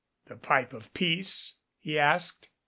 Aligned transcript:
"The 0.25 0.35
pipe 0.35 0.73
of 0.73 0.91
peace?" 0.95 1.57
he 1.77 1.99
asked. 1.99 2.49